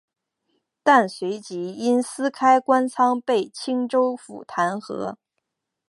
[0.81, 5.15] 但随即因私开官仓被青州府弹劾。